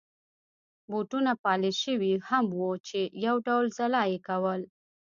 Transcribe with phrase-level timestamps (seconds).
[0.89, 4.61] بوټونه پالش شوي هم وو چې یو ډول ځلا يې کول.